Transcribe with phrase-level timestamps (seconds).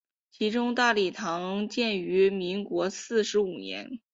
[0.31, 3.99] 其中大礼堂建于民国四十五年。